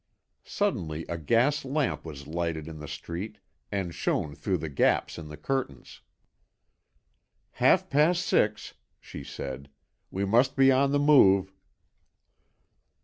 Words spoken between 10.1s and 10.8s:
must be